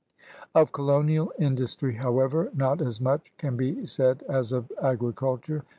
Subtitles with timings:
[0.55, 5.63] Of colonial industry, however, not as much can be said as of agriculture.